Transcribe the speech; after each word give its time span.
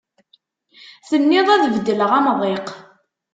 Tenniḍ 1.09 1.47
ad 1.51 1.63
beddleɣ 1.73 2.11
amḍiq 2.17 2.67